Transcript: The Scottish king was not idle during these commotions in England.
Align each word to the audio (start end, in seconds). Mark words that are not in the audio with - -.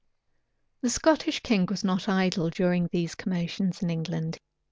The 0.81 0.89
Scottish 0.89 1.41
king 1.41 1.67
was 1.67 1.83
not 1.83 2.09
idle 2.09 2.49
during 2.49 2.87
these 2.91 3.13
commotions 3.13 3.83
in 3.83 3.91
England. 3.91 4.39